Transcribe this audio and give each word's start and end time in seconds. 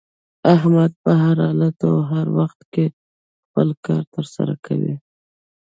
احمد 0.55 0.91
په 1.03 1.11
هر 1.23 1.37
حالت 1.45 1.77
او 1.89 1.95
هر 2.11 2.27
وخت 2.39 2.59
کې 2.73 2.85
خپل 3.45 3.69
کار 3.85 4.03
تر 4.15 4.25
سره 4.35 4.53
کوي. 4.65 4.95